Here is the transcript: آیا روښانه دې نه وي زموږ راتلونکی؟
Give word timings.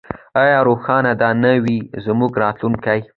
آیا 0.41 0.59
روښانه 0.67 1.11
دې 1.21 1.31
نه 1.43 1.53
وي 1.63 1.77
زموږ 2.05 2.31
راتلونکی؟ 2.43 2.99